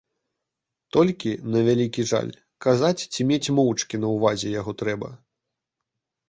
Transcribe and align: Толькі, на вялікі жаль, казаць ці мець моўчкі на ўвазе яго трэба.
Толькі, 0.95 1.31
на 1.55 1.59
вялікі 1.67 2.05
жаль, 2.11 2.31
казаць 2.67 3.05
ці 3.13 3.27
мець 3.33 3.53
моўчкі 3.59 4.01
на 4.07 4.15
ўвазе 4.15 4.49
яго 4.57 4.71
трэба. 4.81 5.13